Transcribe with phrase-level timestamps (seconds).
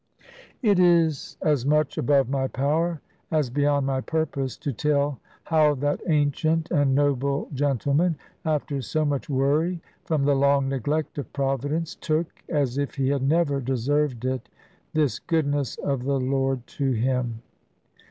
[0.63, 6.01] It is as much above my power, as beyond my purpose, to tell how that
[6.07, 12.25] ancient and noble gentleman, after so much worry from the long neglect of Providence, took
[12.49, 14.49] (as if he had never deserved it)
[14.93, 17.43] this goodness of the Lord to him.